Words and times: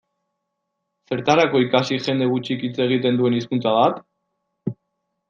Zertarako 1.11 1.61
ikasi 1.65 1.99
jende 2.07 2.29
gutxik 2.31 2.63
hitz 2.69 2.73
egiten 2.87 3.21
duen 3.21 3.37
hizkuntza 3.41 3.75
bat? 3.77 4.01